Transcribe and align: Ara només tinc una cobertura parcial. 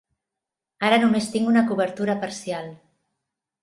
Ara 0.87 0.99
només 1.03 1.29
tinc 1.35 1.53
una 1.53 1.65
cobertura 1.69 2.19
parcial. 2.27 2.77